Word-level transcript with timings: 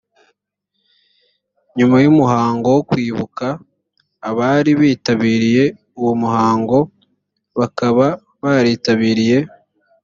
nyuma 1.77 1.95
y 2.03 2.07
umuhango 2.13 2.67
wo 2.75 2.81
kwibuka 2.89 3.45
abari 4.29 4.71
bitabiriye 4.81 5.63
uwo 5.99 6.13
muhango 6.21 6.77
bakaba 7.59 8.07
baritabiriye 8.43 9.37